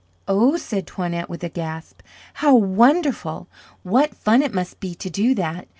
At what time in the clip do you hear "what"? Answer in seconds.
3.83-4.15